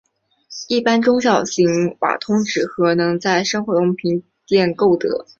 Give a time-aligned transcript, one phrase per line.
[0.67, 5.27] 一般中小型瓦通纸盒能在生活用品店购得。